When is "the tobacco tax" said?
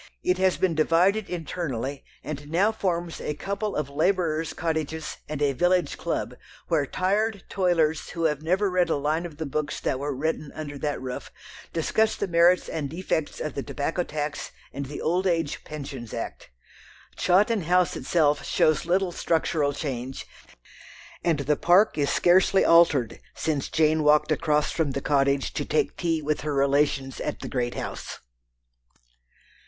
13.53-14.49